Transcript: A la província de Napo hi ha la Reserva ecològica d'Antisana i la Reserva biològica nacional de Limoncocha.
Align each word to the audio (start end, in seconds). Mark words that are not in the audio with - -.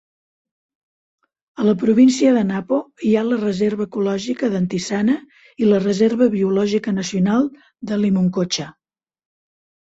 A 1.63 1.65
la 1.67 1.75
província 1.83 2.31
de 2.37 2.41
Napo 2.53 2.79
hi 3.09 3.11
ha 3.19 3.23
la 3.27 3.37
Reserva 3.43 3.87
ecològica 3.91 4.51
d'Antisana 4.55 5.19
i 5.65 5.71
la 5.71 5.83
Reserva 5.87 6.31
biològica 6.39 6.97
nacional 6.99 7.49
de 7.93 8.03
Limoncocha. 8.03 8.71